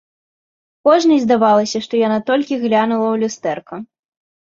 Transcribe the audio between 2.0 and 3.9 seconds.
яна толькі глянула ў люстэрка.